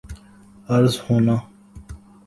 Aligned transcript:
عرض 0.69 0.99
ہونا 1.09 1.35